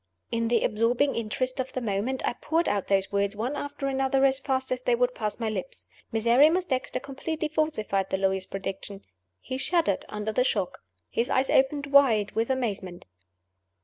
_"In 0.31 0.47
the 0.47 0.63
absorbing 0.63 1.13
interest 1.13 1.59
of 1.59 1.73
the 1.73 1.79
moment, 1.79 2.23
I 2.25 2.33
poured 2.33 2.67
out 2.67 2.87
those 2.87 3.11
words 3.11 3.35
one 3.35 3.55
after 3.55 3.85
another 3.85 4.25
as 4.25 4.39
fast 4.39 4.71
as 4.71 4.81
they 4.81 4.95
would 4.95 5.13
pass 5.13 5.39
my 5.39 5.47
lips. 5.47 5.89
Miserrimus 6.11 6.65
Dexter 6.65 6.99
completely 6.99 7.47
falsified 7.47 8.09
the 8.09 8.17
lawyer's 8.17 8.47
prediction. 8.47 9.03
He 9.41 9.59
shuddered 9.59 10.03
under 10.09 10.31
the 10.31 10.43
shock. 10.43 10.79
His 11.11 11.29
eyes 11.29 11.51
opened 11.51 11.85
wide 11.85 12.31
with 12.31 12.49
amazement. 12.49 13.05